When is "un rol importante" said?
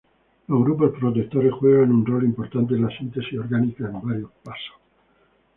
1.91-2.73